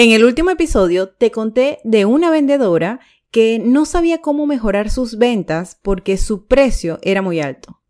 En 0.00 0.12
el 0.12 0.24
último 0.24 0.50
episodio 0.50 1.08
te 1.08 1.32
conté 1.32 1.80
de 1.82 2.04
una 2.04 2.30
vendedora 2.30 3.00
que 3.32 3.58
no 3.58 3.84
sabía 3.84 4.20
cómo 4.20 4.46
mejorar 4.46 4.90
sus 4.90 5.18
ventas 5.18 5.76
porque 5.82 6.16
su 6.18 6.46
precio 6.46 7.00
era 7.02 7.20
muy 7.20 7.40
alto. 7.40 7.80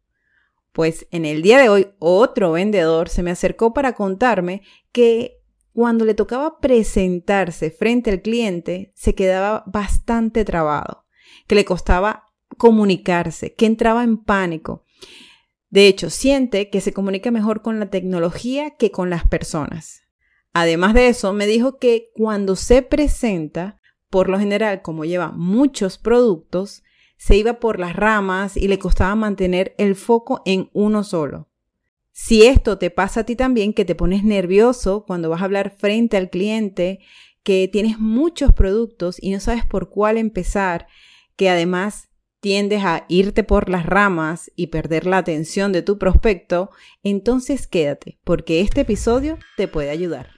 Pues 0.72 1.06
en 1.10 1.26
el 1.26 1.42
día 1.42 1.58
de 1.58 1.68
hoy 1.68 1.88
otro 1.98 2.52
vendedor 2.52 3.10
se 3.10 3.22
me 3.22 3.30
acercó 3.30 3.74
para 3.74 3.92
contarme 3.92 4.62
que 4.90 5.42
cuando 5.74 6.06
le 6.06 6.14
tocaba 6.14 6.60
presentarse 6.60 7.70
frente 7.70 8.10
al 8.10 8.22
cliente 8.22 8.90
se 8.94 9.14
quedaba 9.14 9.64
bastante 9.66 10.46
trabado, 10.46 11.04
que 11.46 11.56
le 11.56 11.66
costaba 11.66 12.24
comunicarse, 12.56 13.52
que 13.52 13.66
entraba 13.66 14.02
en 14.02 14.16
pánico. 14.16 14.86
De 15.68 15.86
hecho, 15.88 16.08
siente 16.08 16.70
que 16.70 16.80
se 16.80 16.94
comunica 16.94 17.30
mejor 17.30 17.60
con 17.60 17.78
la 17.78 17.90
tecnología 17.90 18.76
que 18.78 18.90
con 18.90 19.10
las 19.10 19.28
personas. 19.28 20.07
Además 20.52 20.94
de 20.94 21.08
eso, 21.08 21.32
me 21.32 21.46
dijo 21.46 21.78
que 21.78 22.10
cuando 22.14 22.56
se 22.56 22.82
presenta, 22.82 23.80
por 24.10 24.28
lo 24.28 24.38
general, 24.38 24.82
como 24.82 25.04
lleva 25.04 25.30
muchos 25.32 25.98
productos, 25.98 26.82
se 27.16 27.36
iba 27.36 27.54
por 27.54 27.78
las 27.78 27.94
ramas 27.94 28.56
y 28.56 28.68
le 28.68 28.78
costaba 28.78 29.14
mantener 29.14 29.74
el 29.78 29.94
foco 29.94 30.42
en 30.44 30.70
uno 30.72 31.04
solo. 31.04 31.48
Si 32.12 32.44
esto 32.44 32.78
te 32.78 32.90
pasa 32.90 33.20
a 33.20 33.24
ti 33.24 33.36
también, 33.36 33.72
que 33.72 33.84
te 33.84 33.94
pones 33.94 34.24
nervioso 34.24 35.04
cuando 35.06 35.30
vas 35.30 35.42
a 35.42 35.44
hablar 35.44 35.70
frente 35.76 36.16
al 36.16 36.30
cliente, 36.30 37.00
que 37.42 37.68
tienes 37.68 37.98
muchos 37.98 38.52
productos 38.52 39.16
y 39.22 39.30
no 39.30 39.40
sabes 39.40 39.64
por 39.64 39.88
cuál 39.88 40.16
empezar, 40.16 40.88
que 41.36 41.48
además 41.48 42.08
tiendes 42.40 42.84
a 42.84 43.04
irte 43.08 43.44
por 43.44 43.68
las 43.68 43.86
ramas 43.86 44.50
y 44.56 44.68
perder 44.68 45.06
la 45.06 45.18
atención 45.18 45.72
de 45.72 45.82
tu 45.82 45.98
prospecto, 45.98 46.70
entonces 47.02 47.66
quédate, 47.66 48.18
porque 48.24 48.60
este 48.60 48.82
episodio 48.82 49.38
te 49.56 49.68
puede 49.68 49.90
ayudar. 49.90 50.37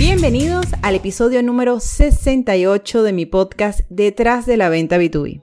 Bienvenidos 0.00 0.64
al 0.80 0.94
episodio 0.94 1.42
número 1.42 1.78
68 1.78 3.02
de 3.02 3.12
mi 3.12 3.26
podcast 3.26 3.80
Detrás 3.90 4.46
de 4.46 4.56
la 4.56 4.70
venta 4.70 4.96
B2B. 4.96 5.42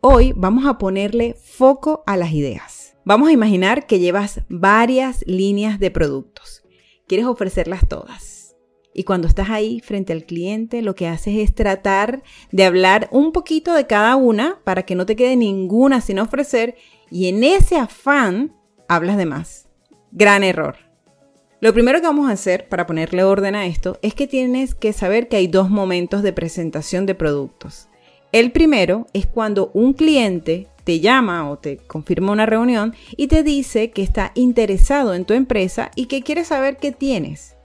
Hoy 0.00 0.32
vamos 0.34 0.64
a 0.64 0.78
ponerle 0.78 1.34
foco 1.34 2.02
a 2.06 2.16
las 2.16 2.32
ideas. 2.32 2.96
Vamos 3.04 3.28
a 3.28 3.32
imaginar 3.32 3.86
que 3.86 3.98
llevas 3.98 4.40
varias 4.48 5.22
líneas 5.26 5.78
de 5.78 5.90
productos. 5.90 6.62
Quieres 7.06 7.26
ofrecerlas 7.26 7.86
todas. 7.88 8.56
Y 8.94 9.04
cuando 9.04 9.28
estás 9.28 9.50
ahí 9.50 9.80
frente 9.80 10.14
al 10.14 10.24
cliente, 10.24 10.80
lo 10.80 10.94
que 10.94 11.06
haces 11.06 11.36
es 11.36 11.54
tratar 11.54 12.22
de 12.52 12.64
hablar 12.64 13.10
un 13.12 13.32
poquito 13.32 13.74
de 13.74 13.86
cada 13.86 14.16
una 14.16 14.62
para 14.64 14.84
que 14.84 14.94
no 14.94 15.04
te 15.04 15.14
quede 15.14 15.36
ninguna 15.36 16.00
sin 16.00 16.20
ofrecer 16.20 16.74
y 17.10 17.28
en 17.28 17.44
ese 17.44 17.76
afán 17.76 18.56
hablas 18.88 19.18
de 19.18 19.26
más. 19.26 19.68
Gran 20.10 20.42
error. 20.42 20.89
Lo 21.60 21.74
primero 21.74 22.00
que 22.00 22.06
vamos 22.06 22.30
a 22.30 22.32
hacer 22.32 22.68
para 22.70 22.86
ponerle 22.86 23.22
orden 23.22 23.54
a 23.54 23.66
esto 23.66 23.98
es 24.00 24.14
que 24.14 24.26
tienes 24.26 24.74
que 24.74 24.94
saber 24.94 25.28
que 25.28 25.36
hay 25.36 25.46
dos 25.46 25.68
momentos 25.68 26.22
de 26.22 26.32
presentación 26.32 27.04
de 27.04 27.14
productos. 27.14 27.88
El 28.32 28.50
primero 28.50 29.06
es 29.12 29.26
cuando 29.26 29.70
un 29.74 29.92
cliente 29.92 30.68
te 30.84 31.00
llama 31.00 31.50
o 31.50 31.58
te 31.58 31.76
confirma 31.76 32.32
una 32.32 32.46
reunión 32.46 32.94
y 33.14 33.26
te 33.26 33.42
dice 33.42 33.90
que 33.90 34.02
está 34.02 34.32
interesado 34.34 35.12
en 35.12 35.26
tu 35.26 35.34
empresa 35.34 35.90
y 35.96 36.06
que 36.06 36.22
quiere 36.22 36.46
saber 36.46 36.78
qué 36.78 36.92
tienes. 36.92 37.56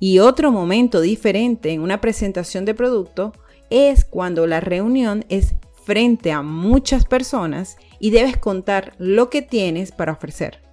Y 0.00 0.18
otro 0.18 0.50
momento 0.50 1.00
diferente 1.00 1.70
en 1.70 1.82
una 1.82 2.00
presentación 2.00 2.64
de 2.64 2.74
producto 2.74 3.32
es 3.68 4.04
cuando 4.04 4.48
la 4.48 4.58
reunión 4.58 5.24
es 5.28 5.54
frente 5.84 6.32
a 6.32 6.42
muchas 6.42 7.04
personas 7.04 7.76
y 8.00 8.10
debes 8.10 8.36
contar 8.36 8.94
lo 8.98 9.30
que 9.30 9.42
tienes 9.42 9.92
para 9.92 10.12
ofrecer. 10.12 10.69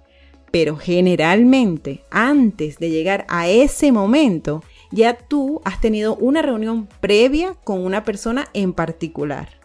Pero 0.50 0.76
generalmente, 0.76 2.04
antes 2.10 2.78
de 2.78 2.90
llegar 2.90 3.26
a 3.28 3.48
ese 3.48 3.92
momento, 3.92 4.62
ya 4.90 5.16
tú 5.16 5.60
has 5.64 5.80
tenido 5.80 6.16
una 6.16 6.42
reunión 6.42 6.88
previa 7.00 7.54
con 7.64 7.84
una 7.84 8.04
persona 8.04 8.48
en 8.54 8.72
particular. 8.72 9.60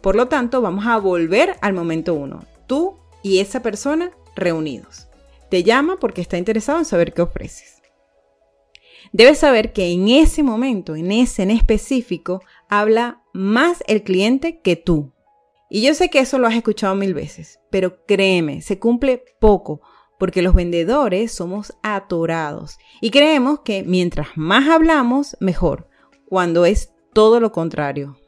Por 0.00 0.14
lo 0.14 0.28
tanto, 0.28 0.60
vamos 0.60 0.86
a 0.86 0.98
volver 0.98 1.56
al 1.60 1.72
momento 1.72 2.14
uno. 2.14 2.44
Tú 2.66 2.96
y 3.22 3.40
esa 3.40 3.62
persona 3.62 4.12
reunidos. 4.36 5.08
Te 5.50 5.64
llama 5.64 5.98
porque 5.98 6.20
está 6.20 6.38
interesado 6.38 6.78
en 6.78 6.84
saber 6.84 7.12
qué 7.12 7.22
ofreces. 7.22 7.82
Debes 9.12 9.38
saber 9.38 9.72
que 9.72 9.90
en 9.90 10.08
ese 10.08 10.42
momento, 10.42 10.94
en 10.94 11.10
ese 11.10 11.42
en 11.42 11.50
específico, 11.50 12.42
habla 12.68 13.22
más 13.32 13.82
el 13.86 14.02
cliente 14.02 14.60
que 14.60 14.76
tú. 14.76 15.12
Y 15.70 15.82
yo 15.82 15.94
sé 15.94 16.08
que 16.08 16.20
eso 16.20 16.38
lo 16.38 16.46
has 16.46 16.54
escuchado 16.54 16.94
mil 16.94 17.14
veces, 17.14 17.60
pero 17.70 18.04
créeme, 18.06 18.62
se 18.62 18.78
cumple 18.78 19.22
poco 19.38 19.82
porque 20.18 20.42
los 20.42 20.54
vendedores 20.54 21.30
somos 21.32 21.74
atorados 21.82 22.78
y 23.00 23.10
creemos 23.10 23.60
que 23.60 23.82
mientras 23.84 24.28
más 24.34 24.68
hablamos, 24.68 25.36
mejor, 25.40 25.88
cuando 26.26 26.64
es 26.64 26.92
todo 27.12 27.38
lo 27.40 27.52
contrario. 27.52 28.18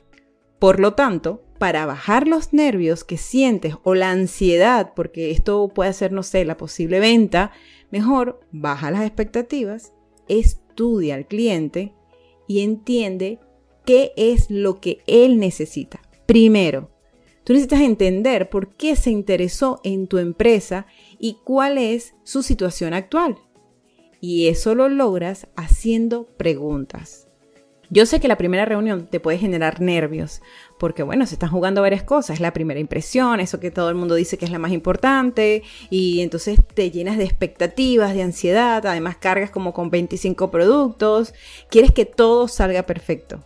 Por 0.58 0.80
lo 0.80 0.94
tanto, 0.94 1.42
para 1.58 1.86
bajar 1.86 2.28
los 2.28 2.52
nervios 2.52 3.04
que 3.04 3.16
sientes 3.16 3.74
o 3.82 3.94
la 3.94 4.10
ansiedad, 4.10 4.92
porque 4.94 5.30
esto 5.30 5.68
puede 5.68 5.92
ser, 5.92 6.12
no 6.12 6.22
sé, 6.22 6.44
la 6.44 6.56
posible 6.56 7.00
venta, 7.00 7.52
mejor 7.90 8.40
baja 8.52 8.90
las 8.90 9.02
expectativas, 9.02 9.92
estudia 10.28 11.16
al 11.16 11.26
cliente 11.26 11.94
y 12.46 12.60
entiende 12.60 13.40
qué 13.84 14.12
es 14.16 14.50
lo 14.50 14.80
que 14.80 14.98
él 15.06 15.38
necesita. 15.38 16.00
Primero, 16.26 16.90
tú 17.50 17.54
necesitas 17.54 17.80
entender 17.80 18.48
por 18.48 18.76
qué 18.76 18.94
se 18.94 19.10
interesó 19.10 19.80
en 19.82 20.06
tu 20.06 20.18
empresa 20.18 20.86
y 21.18 21.38
cuál 21.42 21.78
es 21.78 22.14
su 22.22 22.44
situación 22.44 22.94
actual. 22.94 23.38
Y 24.20 24.46
eso 24.46 24.76
lo 24.76 24.88
logras 24.88 25.48
haciendo 25.56 26.26
preguntas. 26.36 27.26
Yo 27.88 28.06
sé 28.06 28.20
que 28.20 28.28
la 28.28 28.38
primera 28.38 28.66
reunión 28.66 29.08
te 29.08 29.18
puede 29.18 29.38
generar 29.38 29.80
nervios, 29.80 30.42
porque 30.78 31.02
bueno, 31.02 31.26
se 31.26 31.34
están 31.34 31.50
jugando 31.50 31.82
varias 31.82 32.04
cosas, 32.04 32.38
la 32.38 32.52
primera 32.52 32.78
impresión, 32.78 33.40
eso 33.40 33.58
que 33.58 33.72
todo 33.72 33.88
el 33.88 33.96
mundo 33.96 34.14
dice 34.14 34.38
que 34.38 34.44
es 34.44 34.52
la 34.52 34.60
más 34.60 34.70
importante, 34.70 35.64
y 35.90 36.20
entonces 36.20 36.60
te 36.72 36.92
llenas 36.92 37.18
de 37.18 37.24
expectativas, 37.24 38.14
de 38.14 38.22
ansiedad, 38.22 38.86
además 38.86 39.16
cargas 39.16 39.50
como 39.50 39.72
con 39.72 39.90
25 39.90 40.52
productos, 40.52 41.34
quieres 41.68 41.90
que 41.90 42.04
todo 42.04 42.46
salga 42.46 42.84
perfecto. 42.84 43.42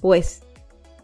Pues 0.00 0.40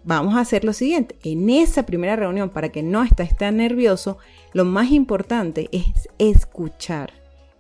vamos 0.05 0.35
a 0.35 0.41
hacer 0.41 0.65
lo 0.65 0.73
siguiente. 0.73 1.17
En 1.23 1.51
esa 1.51 1.87
primera 1.87 2.17
reunión, 2.17 2.51
para 2.51 2.71
que 2.71 2.83
no 2.83 3.03
estés 3.03 3.37
tan 3.37 3.57
nervioso, 3.59 4.19
lo 4.53 4.65
más 4.65 4.91
importante 4.91 5.69
es 5.73 6.09
escuchar. 6.19 7.13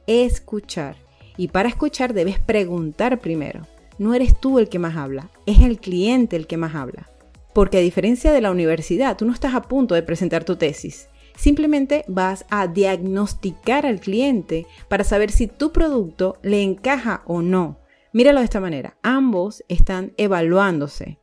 Escuchar. 0.06 0.96
Y 1.36 1.48
para 1.48 1.68
escuchar 1.68 2.12
debes 2.14 2.38
preguntar 2.38 3.20
primero. 3.20 3.66
No 3.98 4.14
eres 4.14 4.38
tú 4.38 4.58
el 4.58 4.68
que 4.68 4.78
más 4.78 4.96
habla, 4.96 5.30
es 5.46 5.60
el 5.60 5.78
cliente 5.78 6.36
el 6.36 6.46
que 6.46 6.56
más 6.56 6.74
habla. 6.74 7.08
Porque 7.54 7.78
a 7.78 7.82
diferencia 7.82 8.32
de 8.32 8.40
la 8.40 8.50
universidad, 8.50 9.16
tú 9.16 9.26
no 9.26 9.32
estás 9.32 9.54
a 9.54 9.62
punto 9.62 9.94
de 9.94 10.02
presentar 10.02 10.44
tu 10.44 10.56
tesis. 10.56 11.08
Simplemente 11.36 12.04
vas 12.08 12.44
a 12.50 12.66
diagnosticar 12.66 13.86
al 13.86 14.00
cliente 14.00 14.66
para 14.88 15.04
saber 15.04 15.30
si 15.30 15.46
tu 15.46 15.72
producto 15.72 16.38
le 16.42 16.62
encaja 16.62 17.22
o 17.26 17.42
no. 17.42 17.78
Míralo 18.12 18.40
de 18.40 18.44
esta 18.44 18.60
manera, 18.60 18.96
ambos 19.02 19.64
están 19.68 20.12
evaluándose 20.18 21.21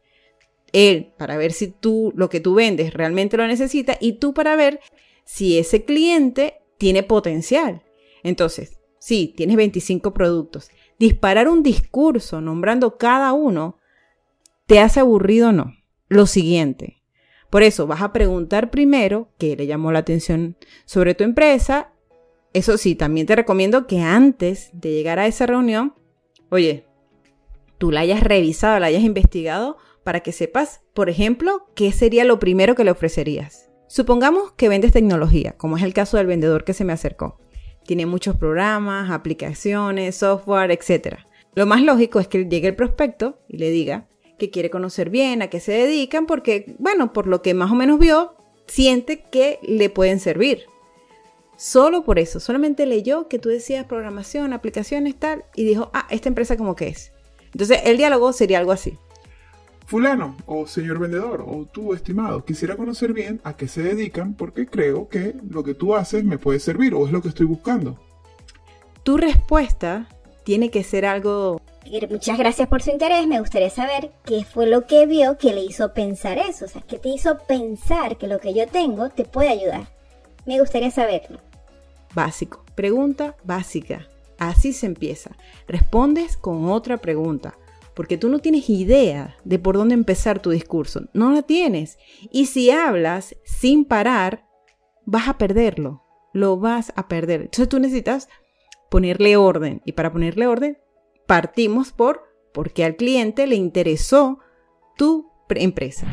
él 0.73 1.13
para 1.17 1.37
ver 1.37 1.51
si 1.51 1.67
tú 1.67 2.11
lo 2.15 2.29
que 2.29 2.39
tú 2.39 2.53
vendes 2.53 2.93
realmente 2.93 3.37
lo 3.37 3.47
necesita 3.47 3.97
y 3.99 4.13
tú 4.13 4.33
para 4.33 4.55
ver 4.55 4.79
si 5.25 5.57
ese 5.57 5.85
cliente 5.85 6.61
tiene 6.77 7.03
potencial. 7.03 7.83
Entonces, 8.23 8.79
sí, 8.99 9.33
tienes 9.35 9.57
25 9.57 10.13
productos. 10.13 10.69
Disparar 10.97 11.47
un 11.47 11.63
discurso 11.63 12.41
nombrando 12.41 12.97
cada 12.97 13.33
uno 13.33 13.77
te 14.65 14.79
hace 14.79 14.99
aburrido 14.99 15.49
o 15.49 15.51
no. 15.51 15.73
Lo 16.07 16.25
siguiente. 16.25 17.01
Por 17.49 17.63
eso 17.63 17.87
vas 17.87 18.01
a 18.01 18.13
preguntar 18.13 18.69
primero 18.69 19.29
qué 19.37 19.55
le 19.55 19.65
llamó 19.65 19.91
la 19.91 19.99
atención 19.99 20.57
sobre 20.85 21.15
tu 21.15 21.23
empresa. 21.23 21.93
Eso 22.53 22.77
sí, 22.77 22.95
también 22.95 23.27
te 23.27 23.35
recomiendo 23.35 23.87
que 23.87 24.01
antes 24.01 24.69
de 24.73 24.91
llegar 24.91 25.19
a 25.19 25.27
esa 25.27 25.45
reunión, 25.45 25.93
oye, 26.49 26.85
tú 27.77 27.91
la 27.91 28.01
hayas 28.01 28.21
revisado, 28.21 28.79
la 28.79 28.87
hayas 28.87 29.03
investigado 29.03 29.77
para 30.09 30.21
que 30.21 30.31
sepas, 30.31 30.81
por 30.95 31.07
ejemplo, 31.07 31.69
qué 31.75 31.91
sería 31.91 32.25
lo 32.25 32.39
primero 32.39 32.73
que 32.73 32.83
le 32.83 32.89
ofrecerías. 32.89 33.69
Supongamos 33.87 34.53
que 34.53 34.67
vendes 34.67 34.91
tecnología, 34.91 35.55
como 35.55 35.77
es 35.77 35.83
el 35.83 35.93
caso 35.93 36.17
del 36.17 36.25
vendedor 36.25 36.63
que 36.63 36.73
se 36.73 36.83
me 36.83 36.93
acercó. 36.93 37.37
Tiene 37.85 38.07
muchos 38.07 38.35
programas, 38.35 39.11
aplicaciones, 39.11 40.15
software, 40.15 40.71
etc. 40.71 41.17
Lo 41.53 41.67
más 41.67 41.83
lógico 41.83 42.19
es 42.19 42.27
que 42.27 42.45
llegue 42.45 42.69
el 42.69 42.75
prospecto 42.75 43.37
y 43.47 43.57
le 43.57 43.69
diga 43.69 44.07
que 44.39 44.49
quiere 44.49 44.71
conocer 44.71 45.11
bien 45.11 45.43
a 45.43 45.47
qué 45.51 45.59
se 45.59 45.73
dedican 45.73 46.25
porque, 46.25 46.73
bueno, 46.79 47.13
por 47.13 47.27
lo 47.27 47.43
que 47.43 47.53
más 47.53 47.71
o 47.71 47.75
menos 47.75 47.99
vio, 47.99 48.33
siente 48.65 49.25
que 49.29 49.59
le 49.61 49.91
pueden 49.91 50.19
servir. 50.19 50.63
Solo 51.55 52.03
por 52.03 52.17
eso, 52.17 52.39
solamente 52.39 52.87
leyó 52.87 53.27
que 53.27 53.37
tú 53.37 53.49
decías 53.49 53.85
programación, 53.85 54.53
aplicaciones, 54.53 55.19
tal, 55.19 55.45
y 55.55 55.65
dijo, 55.65 55.91
ah, 55.93 56.07
esta 56.09 56.29
empresa 56.29 56.57
como 56.57 56.75
que 56.75 56.87
es. 56.87 57.11
Entonces 57.53 57.81
el 57.85 57.97
diálogo 57.97 58.33
sería 58.33 58.57
algo 58.57 58.71
así. 58.71 58.97
Fulano, 59.89 60.37
o 60.45 60.67
señor 60.67 60.99
vendedor, 60.99 61.43
o 61.47 61.65
tú, 61.65 61.95
estimado, 61.95 62.45
quisiera 62.45 62.75
conocer 62.75 63.11
bien 63.11 63.41
a 63.43 63.57
qué 63.57 63.67
se 63.67 63.81
dedican 63.81 64.35
porque 64.35 64.67
creo 64.67 65.09
que 65.09 65.33
lo 65.49 65.63
que 65.63 65.73
tú 65.73 65.95
haces 65.95 66.23
me 66.23 66.37
puede 66.37 66.59
servir 66.59 66.93
o 66.93 67.07
es 67.07 67.11
lo 67.11 67.23
que 67.23 67.29
estoy 67.29 67.47
buscando. 67.47 67.99
Tu 69.01 69.17
respuesta 69.17 70.07
tiene 70.43 70.69
que 70.69 70.83
ser 70.83 71.07
algo... 71.07 71.59
Muchas 72.07 72.37
gracias 72.37 72.67
por 72.67 72.83
su 72.83 72.91
interés, 72.91 73.25
me 73.25 73.39
gustaría 73.39 73.71
saber 73.71 74.11
qué 74.25 74.43
fue 74.43 74.67
lo 74.67 74.85
que 74.85 75.07
vio 75.07 75.39
que 75.39 75.53
le 75.53 75.63
hizo 75.63 75.91
pensar 75.91 76.37
eso, 76.37 76.65
o 76.65 76.67
sea, 76.67 76.83
qué 76.83 76.99
te 76.99 77.09
hizo 77.09 77.39
pensar 77.47 78.19
que 78.19 78.27
lo 78.27 78.37
que 78.37 78.53
yo 78.53 78.67
tengo 78.67 79.09
te 79.09 79.25
puede 79.25 79.49
ayudar. 79.49 79.87
Me 80.45 80.59
gustaría 80.59 80.91
saberlo. 80.91 81.39
Básico, 82.13 82.63
pregunta 82.75 83.37
básica. 83.43 84.07
Así 84.37 84.71
se 84.71 84.85
empieza. 84.85 85.31
Respondes 85.67 86.37
con 86.37 86.69
otra 86.69 86.97
pregunta 86.97 87.55
porque 87.95 88.17
tú 88.17 88.29
no 88.29 88.39
tienes 88.39 88.69
idea 88.69 89.37
de 89.43 89.59
por 89.59 89.75
dónde 89.75 89.93
empezar 89.93 90.41
tu 90.41 90.49
discurso, 90.51 91.07
no 91.13 91.31
la 91.31 91.41
tienes. 91.41 91.97
Y 92.31 92.45
si 92.45 92.71
hablas 92.71 93.35
sin 93.43 93.85
parar, 93.85 94.45
vas 95.05 95.27
a 95.27 95.37
perderlo, 95.37 96.03
lo 96.33 96.57
vas 96.57 96.93
a 96.95 97.07
perder. 97.07 97.41
Entonces 97.41 97.69
tú 97.69 97.79
necesitas 97.79 98.29
ponerle 98.89 99.37
orden 99.37 99.81
y 99.85 99.93
para 99.93 100.11
ponerle 100.11 100.47
orden 100.47 100.77
partimos 101.27 101.91
por 101.91 102.23
porque 102.53 102.83
al 102.83 102.95
cliente 102.95 103.47
le 103.47 103.55
interesó 103.55 104.39
tu 104.97 105.29
empresa. 105.49 106.07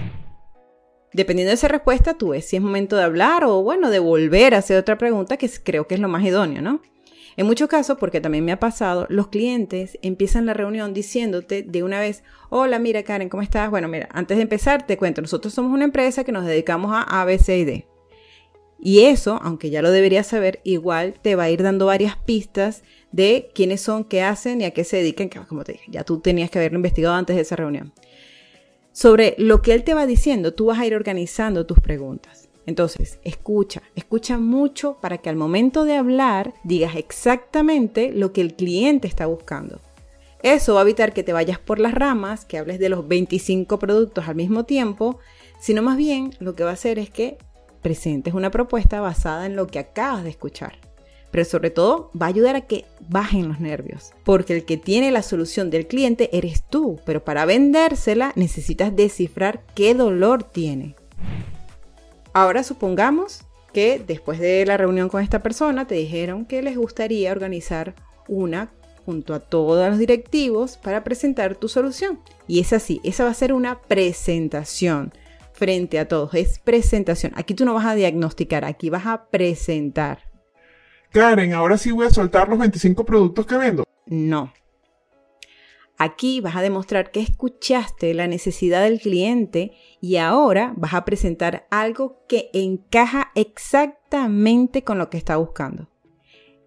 Dependiendo 1.13 1.51
de 1.51 1.55
esa 1.55 1.69
respuesta, 1.69 2.15
tú 2.15 2.29
ves 2.31 2.47
si 2.47 2.57
es 2.57 2.63
momento 2.63 2.97
de 2.97 3.05
hablar 3.05 3.45
o, 3.45 3.63
bueno, 3.63 3.91
de 3.91 3.99
volver 3.99 4.55
a 4.55 4.59
hacer 4.59 4.77
otra 4.77 4.99
pregunta, 4.99 5.37
que 5.37 5.49
creo 5.65 5.87
que 5.87 5.95
es 5.95 6.01
lo 6.01 6.09
más 6.09 6.25
idóneo, 6.25 6.61
¿no? 6.61 6.83
En 7.37 7.47
muchos 7.47 7.69
casos, 7.69 7.99
porque 7.99 8.23
también 8.23 8.45
me 8.45 8.53
ha 8.53 8.59
pasado, 8.59 9.07
los 9.11 9.29
clientes 9.29 9.99
empiezan 10.01 10.47
la 10.47 10.55
reunión 10.55 10.95
diciéndote 10.95 11.63
de 11.63 11.83
una 11.83 12.01
vez, 12.01 12.23
hola, 12.49 12.79
mira 12.79 13.03
Karen, 13.03 13.29
¿cómo 13.29 13.43
estás? 13.43 13.71
Bueno, 13.71 13.89
mira, 13.89 14.09
antes 14.13 14.39
de 14.39 14.43
empezar 14.43 14.87
te 14.87 14.97
cuento, 14.97 15.21
nosotros 15.21 15.53
somos 15.53 15.73
una 15.73 15.85
empresa 15.85 16.25
que 16.25 16.33
nos 16.33 16.47
dedicamos 16.47 16.93
a 16.95 17.03
A, 17.03 17.25
B, 17.27 17.39
C 17.39 17.59
y 17.59 17.65
D. 17.65 17.87
Y 18.79 19.01
eso, 19.01 19.39
aunque 19.43 19.69
ya 19.69 19.83
lo 19.83 19.91
deberías 19.91 20.27
saber, 20.27 20.61
igual 20.65 21.15
te 21.21 21.35
va 21.35 21.45
a 21.45 21.51
ir 21.51 21.63
dando 21.63 21.87
varias 21.87 22.17
pistas 22.17 22.83
de 23.13 23.51
quiénes 23.55 23.83
son, 23.83 24.05
qué 24.05 24.23
hacen 24.23 24.61
y 24.61 24.65
a 24.65 24.71
qué 24.71 24.85
se 24.85 24.99
dedican, 24.99 25.29
que 25.29 25.41
como 25.41 25.65
te 25.65 25.73
dije, 25.73 25.91
ya 25.91 26.05
tú 26.05 26.21
tenías 26.21 26.51
que 26.51 26.59
haberlo 26.59 26.77
investigado 26.77 27.15
antes 27.15 27.37
de 27.37 27.43
esa 27.43 27.57
reunión. 27.57 27.93
Sobre 28.93 29.35
lo 29.37 29.61
que 29.61 29.75
él 29.75 29.85
te 29.85 29.93
va 29.93 30.07
diciendo, 30.07 30.55
tú 30.55 30.67
vas 30.67 30.79
a 30.79 30.87
ir 30.87 30.95
organizando 30.95 31.67
tus 31.67 31.81
preguntas. 31.81 32.46
Entonces, 32.67 33.21
escucha, 33.23 33.83
escucha 33.95 34.39
mucho 34.39 34.99
para 35.01 35.19
que 35.19 35.31
al 35.31 35.37
momento 35.37 35.85
de 35.85 35.97
hablar 35.97 36.53
digas 36.65 36.97
exactamente 36.97 38.13
lo 38.13 38.33
que 38.33 38.41
el 38.41 38.55
cliente 38.55 39.07
está 39.07 39.27
buscando. 39.27 39.81
Eso 40.43 40.75
va 40.75 40.81
a 40.81 40.83
evitar 40.83 41.13
que 41.13 41.23
te 41.23 41.33
vayas 41.33 41.59
por 41.59 41.79
las 41.79 41.95
ramas, 41.95 42.45
que 42.45 42.59
hables 42.59 42.79
de 42.79 42.89
los 42.89 43.09
25 43.09 43.79
productos 43.79 44.29
al 44.29 44.35
mismo 44.35 44.65
tiempo, 44.65 45.19
sino 45.61 45.83
más 45.83 45.97
bien 45.97 46.31
lo 46.41 46.55
que 46.55 46.65
va 46.65 46.71
a 46.71 46.75
hacer 46.75 46.99
es 46.99 47.09
que 47.09 47.39
presentes 47.83 48.35
una 48.35 48.51
propuesta 48.51 49.01
basada 49.01 49.47
en 49.47 49.57
lo 49.57 49.67
que 49.67 49.79
acabas 49.79 50.25
de 50.25 50.31
escuchar. 50.31 50.79
Pero 51.31 51.45
sobre 51.45 51.71
todo 51.71 52.11
va 52.21 52.27
a 52.27 52.31
ayudar 52.31 52.57
a 52.57 52.63
que 52.63 52.85
bajen 53.09 53.49
los 53.49 53.61
nervios, 53.61 54.13
porque 54.25 54.55
el 54.55 54.65
que 54.65 54.77
tiene 54.77 55.11
la 55.11 55.23
solución 55.23 55.71
del 55.71 55.87
cliente 55.87 56.31
eres 56.37 56.65
tú, 56.69 57.01
pero 57.05 57.25
para 57.25 57.45
vendérsela 57.45 58.33
necesitas 58.37 58.95
descifrar 58.95 59.63
qué 59.75 59.95
dolor 59.95 60.45
tiene. 60.45 60.95
Ahora 62.37 62.63
supongamos 62.65 63.47
que 63.73 63.99
después 63.99 64.39
de 64.39 64.67
la 64.67 64.77
reunión 64.77 65.09
con 65.09 65.23
esta 65.23 65.43
persona 65.43 65.87
te 65.87 65.95
dijeron 65.95 66.45
que 66.45 66.61
les 66.61 66.77
gustaría 66.77 67.33
organizar 67.33 67.95
una 68.29 68.71
junto 69.07 69.33
a 69.33 69.41
todos 69.41 69.89
los 69.89 69.99
directivos 69.99 70.77
para 70.77 71.03
presentar 71.03 71.55
tu 71.55 71.71
solución. 71.71 72.21
Y 72.47 72.61
es 72.61 72.75
así, 72.75 73.01
esa 73.05 73.25
va 73.25 73.31
a 73.31 73.35
ser 73.35 73.55
una 73.55 73.81
presentación 73.81 75.15
frente 75.55 75.99
a 75.99 76.09
todos, 76.09 76.35
es 76.35 76.59
presentación. 76.59 77.33
Aquí 77.37 77.55
tú 77.55 77.65
no 77.65 77.73
vas 77.73 77.87
a 77.87 77.95
diagnosticar, 77.95 78.67
aquí 78.67 78.91
vas 78.91 79.07
a 79.07 79.31
presentar. 79.31 80.19
Karen, 81.13 81.55
ahora 81.55 81.79
sí 81.79 81.91
voy 81.91 82.07
a 82.07 82.11
soltar 82.11 82.51
los 82.51 82.59
25 82.59 83.03
productos 83.07 83.47
que 83.47 83.57
vendo. 83.57 83.85
No, 84.05 84.53
Aquí 85.99 86.41
vas 86.41 86.57
a 86.57 86.63
demostrar 86.63 87.11
que 87.11 87.21
escuchaste 87.21 88.13
la 88.13 88.27
necesidad 88.27 88.83
del 88.83 89.01
cliente 89.01 89.73
y 90.01 90.17
ahora 90.17 90.75
vas 90.77 90.93
a 90.93 91.07
presentar 91.07 91.67
algo 91.71 92.23
que 92.29 92.51
encaja 92.53 93.33
exactamente 93.35 94.85
con 94.85 94.99
lo 94.99 95.09
que 95.09 95.17
está 95.17 95.39
buscando. 95.39 95.89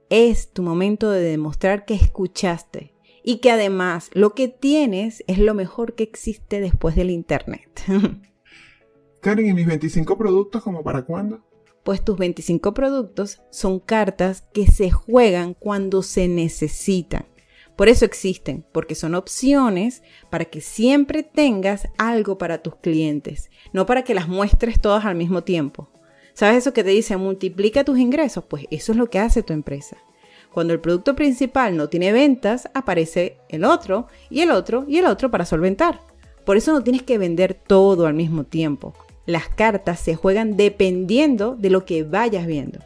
Es 0.09 0.51
tu 0.51 0.63
momento 0.63 1.11
de 1.11 1.21
demostrar 1.21 1.85
que 1.85 1.93
escuchaste 1.93 2.95
y 3.23 3.37
que 3.37 3.51
además 3.51 4.09
lo 4.13 4.33
que 4.33 4.47
tienes 4.47 5.23
es 5.27 5.37
lo 5.37 5.53
mejor 5.53 5.93
que 5.93 6.03
existe 6.03 6.59
después 6.59 6.95
del 6.95 7.11
Internet. 7.11 7.83
Karen, 9.21 9.45
¿y 9.45 9.53
mis 9.53 9.67
25 9.67 10.17
productos 10.17 10.63
como 10.63 10.81
para 10.81 11.03
cuándo? 11.03 11.45
Pues 11.83 12.03
tus 12.03 12.17
25 12.17 12.73
productos 12.73 13.41
son 13.51 13.79
cartas 13.79 14.41
que 14.53 14.65
se 14.65 14.89
juegan 14.89 15.53
cuando 15.53 16.01
se 16.01 16.27
necesitan 16.27 17.27
por 17.79 17.87
eso 17.87 18.03
existen, 18.03 18.65
porque 18.73 18.93
son 18.93 19.15
opciones 19.15 20.03
para 20.29 20.43
que 20.43 20.59
siempre 20.59 21.23
tengas 21.23 21.87
algo 21.97 22.37
para 22.37 22.61
tus 22.61 22.75
clientes, 22.75 23.49
no 23.71 23.85
para 23.85 24.03
que 24.03 24.13
las 24.13 24.27
muestres 24.27 24.81
todas 24.81 25.05
al 25.05 25.15
mismo 25.15 25.45
tiempo. 25.45 25.89
¿Sabes 26.33 26.57
eso 26.57 26.73
que 26.73 26.83
te 26.83 26.89
dice 26.89 27.15
multiplica 27.15 27.85
tus 27.85 27.97
ingresos? 27.97 28.43
Pues 28.43 28.65
eso 28.69 28.91
es 28.91 28.97
lo 28.97 29.09
que 29.09 29.19
hace 29.19 29.43
tu 29.43 29.53
empresa. 29.53 29.95
Cuando 30.53 30.73
el 30.73 30.81
producto 30.81 31.15
principal 31.15 31.77
no 31.77 31.87
tiene 31.87 32.11
ventas, 32.11 32.69
aparece 32.73 33.37
el 33.47 33.63
otro 33.63 34.07
y 34.29 34.41
el 34.41 34.51
otro 34.51 34.83
y 34.85 34.97
el 34.97 35.05
otro 35.05 35.31
para 35.31 35.45
solventar. 35.45 36.01
Por 36.45 36.57
eso 36.57 36.73
no 36.73 36.83
tienes 36.83 37.03
que 37.03 37.17
vender 37.17 37.53
todo 37.53 38.07
al 38.07 38.13
mismo 38.13 38.43
tiempo. 38.43 38.93
Las 39.25 39.47
cartas 39.47 40.01
se 40.01 40.15
juegan 40.15 40.57
dependiendo 40.57 41.55
de 41.55 41.69
lo 41.69 41.85
que 41.85 42.03
vayas 42.03 42.45
viendo. 42.45 42.79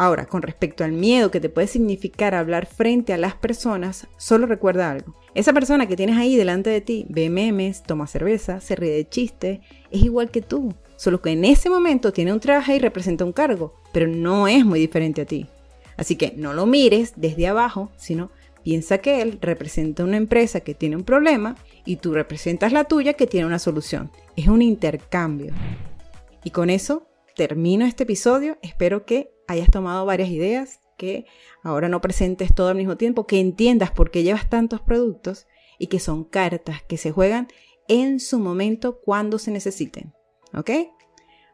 Ahora, 0.00 0.26
con 0.26 0.42
respecto 0.42 0.84
al 0.84 0.92
miedo 0.92 1.32
que 1.32 1.40
te 1.40 1.48
puede 1.48 1.66
significar 1.66 2.32
hablar 2.32 2.66
frente 2.66 3.12
a 3.12 3.16
las 3.18 3.34
personas, 3.34 4.06
solo 4.16 4.46
recuerda 4.46 4.92
algo. 4.92 5.16
Esa 5.34 5.52
persona 5.52 5.88
que 5.88 5.96
tienes 5.96 6.16
ahí 6.16 6.36
delante 6.36 6.70
de 6.70 6.80
ti 6.80 7.04
ve 7.08 7.28
memes, 7.30 7.82
toma 7.82 8.06
cerveza, 8.06 8.60
se 8.60 8.76
ríe 8.76 8.92
de 8.92 9.08
chistes, 9.08 9.58
es 9.90 10.04
igual 10.04 10.30
que 10.30 10.40
tú, 10.40 10.72
solo 10.94 11.20
que 11.20 11.30
en 11.30 11.44
ese 11.44 11.68
momento 11.68 12.12
tiene 12.12 12.32
un 12.32 12.38
traje 12.38 12.76
y 12.76 12.78
representa 12.78 13.24
un 13.24 13.32
cargo, 13.32 13.74
pero 13.92 14.06
no 14.06 14.46
es 14.46 14.64
muy 14.64 14.78
diferente 14.78 15.22
a 15.22 15.26
ti. 15.26 15.48
Así 15.96 16.14
que 16.14 16.32
no 16.36 16.54
lo 16.54 16.64
mires 16.64 17.14
desde 17.16 17.48
abajo, 17.48 17.90
sino 17.96 18.30
piensa 18.62 18.98
que 18.98 19.20
él 19.20 19.38
representa 19.42 20.04
una 20.04 20.16
empresa 20.16 20.60
que 20.60 20.74
tiene 20.74 20.94
un 20.94 21.02
problema 21.02 21.56
y 21.84 21.96
tú 21.96 22.14
representas 22.14 22.70
la 22.70 22.84
tuya 22.84 23.14
que 23.14 23.26
tiene 23.26 23.48
una 23.48 23.58
solución. 23.58 24.12
Es 24.36 24.46
un 24.46 24.62
intercambio. 24.62 25.52
Y 26.44 26.50
con 26.50 26.70
eso 26.70 27.07
termino 27.38 27.86
este 27.86 28.02
episodio. 28.02 28.58
Espero 28.62 29.06
que 29.06 29.32
hayas 29.46 29.70
tomado 29.70 30.04
varias 30.04 30.28
ideas, 30.28 30.80
que 30.98 31.24
ahora 31.62 31.88
no 31.88 32.00
presentes 32.00 32.52
todo 32.52 32.68
al 32.68 32.76
mismo 32.76 32.96
tiempo, 32.96 33.28
que 33.28 33.38
entiendas 33.38 33.92
por 33.92 34.10
qué 34.10 34.24
llevas 34.24 34.50
tantos 34.50 34.80
productos 34.80 35.46
y 35.78 35.86
que 35.86 36.00
son 36.00 36.24
cartas 36.24 36.82
que 36.82 36.96
se 36.96 37.12
juegan 37.12 37.46
en 37.86 38.18
su 38.18 38.40
momento 38.40 39.00
cuando 39.00 39.38
se 39.38 39.52
necesiten. 39.52 40.12
¿Ok? 40.52 40.70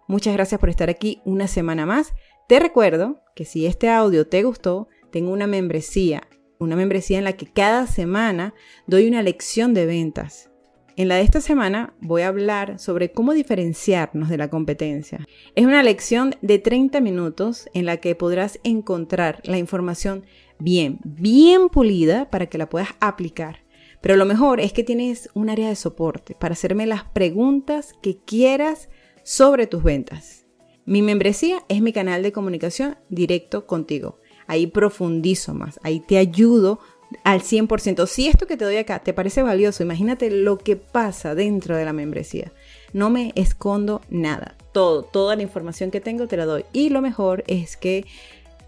Muchas 0.08 0.32
gracias 0.32 0.58
por 0.58 0.70
estar 0.70 0.88
aquí 0.88 1.20
una 1.26 1.48
semana 1.48 1.84
más. 1.84 2.14
Te 2.48 2.58
recuerdo 2.60 3.20
que 3.36 3.44
si 3.44 3.66
este 3.66 3.90
audio 3.90 4.26
te 4.26 4.42
gustó, 4.42 4.88
tengo 5.12 5.32
una 5.32 5.46
membresía, 5.46 6.26
una 6.58 6.76
membresía 6.76 7.18
en 7.18 7.24
la 7.24 7.34
que 7.34 7.46
cada 7.46 7.86
semana 7.86 8.54
doy 8.86 9.06
una 9.06 9.22
lección 9.22 9.74
de 9.74 9.84
ventas 9.84 10.50
en 10.96 11.08
la 11.08 11.16
de 11.16 11.22
esta 11.22 11.40
semana 11.40 11.94
voy 12.00 12.22
a 12.22 12.28
hablar 12.28 12.78
sobre 12.78 13.10
cómo 13.10 13.32
diferenciarnos 13.32 14.28
de 14.28 14.36
la 14.36 14.48
competencia. 14.48 15.26
Es 15.54 15.64
una 15.64 15.82
lección 15.82 16.36
de 16.40 16.58
30 16.58 17.00
minutos 17.00 17.68
en 17.74 17.86
la 17.86 17.96
que 17.96 18.14
podrás 18.14 18.60
encontrar 18.62 19.40
la 19.44 19.58
información 19.58 20.24
bien, 20.58 21.00
bien 21.04 21.68
pulida 21.68 22.30
para 22.30 22.46
que 22.46 22.58
la 22.58 22.68
puedas 22.68 22.90
aplicar. 23.00 23.64
Pero 24.00 24.16
lo 24.16 24.26
mejor 24.26 24.60
es 24.60 24.72
que 24.72 24.84
tienes 24.84 25.30
un 25.34 25.48
área 25.48 25.68
de 25.68 25.76
soporte 25.76 26.34
para 26.34 26.52
hacerme 26.52 26.86
las 26.86 27.04
preguntas 27.04 27.94
que 28.02 28.18
quieras 28.18 28.88
sobre 29.22 29.66
tus 29.66 29.82
ventas. 29.82 30.46
Mi 30.84 31.00
membresía 31.00 31.64
es 31.68 31.80
mi 31.80 31.92
canal 31.92 32.22
de 32.22 32.32
comunicación 32.32 32.98
directo 33.08 33.66
contigo. 33.66 34.20
Ahí 34.46 34.66
profundizo 34.66 35.54
más, 35.54 35.80
ahí 35.82 36.00
te 36.00 36.18
ayudo 36.18 36.80
al 37.22 37.42
100%. 37.42 38.06
Si 38.06 38.28
esto 38.28 38.46
que 38.46 38.56
te 38.56 38.64
doy 38.64 38.76
acá 38.76 38.98
te 38.98 39.12
parece 39.12 39.42
valioso, 39.42 39.82
imagínate 39.82 40.30
lo 40.30 40.58
que 40.58 40.76
pasa 40.76 41.34
dentro 41.34 41.76
de 41.76 41.84
la 41.84 41.92
membresía. 41.92 42.52
No 42.92 43.10
me 43.10 43.32
escondo 43.34 44.00
nada. 44.08 44.56
Todo, 44.72 45.02
toda 45.02 45.36
la 45.36 45.42
información 45.42 45.90
que 45.90 46.00
tengo 46.00 46.26
te 46.26 46.36
la 46.36 46.46
doy. 46.46 46.64
Y 46.72 46.88
lo 46.88 47.00
mejor 47.00 47.44
es 47.46 47.76
que 47.76 48.04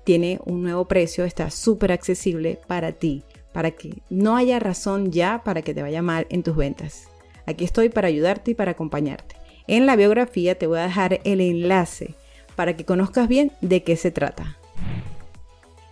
tiene 0.04 0.38
un 0.44 0.62
nuevo 0.62 0.86
precio, 0.86 1.24
está 1.24 1.50
súper 1.50 1.90
accesible 1.90 2.60
para 2.68 2.92
ti, 2.92 3.24
para 3.52 3.72
que 3.72 4.02
no 4.08 4.36
haya 4.36 4.60
razón 4.60 5.10
ya 5.10 5.42
para 5.44 5.62
que 5.62 5.74
te 5.74 5.82
vaya 5.82 6.00
mal 6.00 6.26
en 6.30 6.42
tus 6.44 6.56
ventas. 6.56 7.08
Aquí 7.46 7.64
estoy 7.64 7.88
para 7.88 8.08
ayudarte 8.08 8.52
y 8.52 8.54
para 8.54 8.72
acompañarte. 8.72 9.36
En 9.66 9.84
la 9.86 9.96
biografía 9.96 10.56
te 10.56 10.68
voy 10.68 10.78
a 10.78 10.84
dejar 10.84 11.20
el 11.24 11.40
enlace 11.40 12.14
para 12.54 12.76
que 12.76 12.84
conozcas 12.84 13.28
bien 13.28 13.52
de 13.60 13.82
qué 13.82 13.96
se 13.96 14.10
trata. 14.10 14.56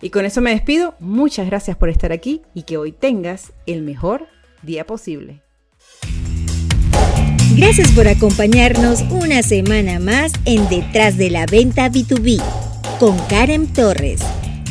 Y 0.01 0.09
con 0.09 0.25
eso 0.25 0.41
me 0.41 0.51
despido. 0.51 0.95
Muchas 0.99 1.47
gracias 1.47 1.77
por 1.77 1.89
estar 1.89 2.11
aquí 2.11 2.41
y 2.53 2.63
que 2.63 2.77
hoy 2.77 2.91
tengas 2.91 3.53
el 3.65 3.81
mejor 3.81 4.27
día 4.61 4.85
posible. 4.85 5.41
Gracias 7.57 7.91
por 7.91 8.07
acompañarnos 8.07 9.01
una 9.09 9.41
semana 9.41 9.99
más 9.99 10.33
en 10.45 10.67
Detrás 10.67 11.17
de 11.17 11.29
la 11.29 11.45
Venta 11.45 11.89
B2B 11.89 12.41
con 12.99 13.17
Karen 13.27 13.71
Torres. 13.71 14.19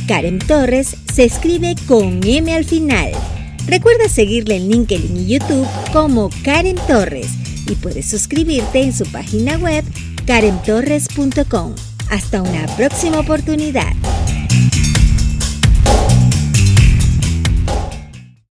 Karen 0.07 0.39
Torres 0.39 0.95
se 1.13 1.25
escribe 1.25 1.77
con 1.87 2.21
M 2.23 2.55
al 2.55 2.65
final. 2.65 3.13
Recuerda 3.67 4.09
seguirle 4.09 4.57
en 4.57 4.69
LinkedIn 4.69 5.17
y 5.17 5.27
YouTube 5.27 5.67
como 5.93 6.29
Karen 6.43 6.77
Torres 6.87 7.29
y 7.67 7.75
puedes 7.77 8.07
suscribirte 8.07 8.83
en 8.83 8.93
su 8.93 9.07
página 9.11 9.57
web 9.57 9.85
karentorres.com. 10.27 11.75
Hasta 12.11 12.43
una 12.43 12.67
próxima 12.77 13.21
oportunidad. 13.21 13.95